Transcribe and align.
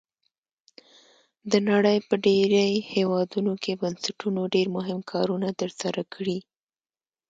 د 1.51 1.53
نړۍ 1.69 1.97
په 2.07 2.15
ډیری 2.25 2.69
هیوادونو 2.93 3.53
کې 3.63 3.79
بنسټونو 3.81 4.41
ډیر 4.55 4.67
مهم 4.77 4.99
کارونه 5.11 5.49
تر 5.59 5.69
سره 5.81 6.01
کړي. 6.13 6.39